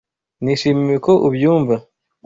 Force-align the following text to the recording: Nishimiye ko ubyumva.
Nishimiye 0.43 0.97
ko 1.05 1.13
ubyumva. 1.27 1.75